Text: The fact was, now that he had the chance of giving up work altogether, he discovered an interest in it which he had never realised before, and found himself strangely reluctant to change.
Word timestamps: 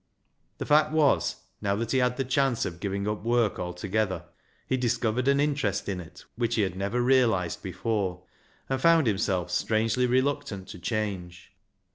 The 0.57 0.65
fact 0.65 0.91
was, 0.91 1.35
now 1.61 1.75
that 1.75 1.91
he 1.91 1.99
had 1.99 2.17
the 2.17 2.23
chance 2.25 2.65
of 2.65 2.79
giving 2.79 3.07
up 3.07 3.21
work 3.23 3.59
altogether, 3.59 4.23
he 4.65 4.75
discovered 4.75 5.27
an 5.27 5.39
interest 5.39 5.87
in 5.87 5.99
it 5.99 6.25
which 6.35 6.55
he 6.55 6.63
had 6.63 6.75
never 6.75 7.03
realised 7.03 7.61
before, 7.61 8.23
and 8.67 8.81
found 8.81 9.05
himself 9.05 9.51
strangely 9.51 10.07
reluctant 10.07 10.67
to 10.69 10.79
change. 10.79 11.51